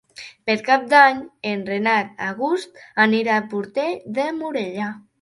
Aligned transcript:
Per 0.49 0.53
Cap 0.69 0.87
d'Any 0.93 1.19
en 1.51 1.61
Renat 1.69 2.25
August 2.31 2.83
anirà 3.07 3.39
a 3.39 3.47
Portell 3.55 3.97
de 4.21 4.31
Morella. 4.43 4.95